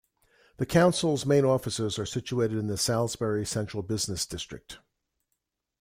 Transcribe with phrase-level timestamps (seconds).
[0.57, 4.79] The council's main offices are situated in the Salisbury central business district.